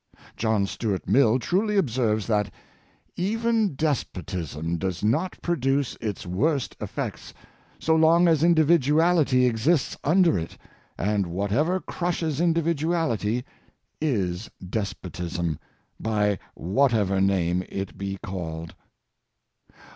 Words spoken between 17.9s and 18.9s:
be called."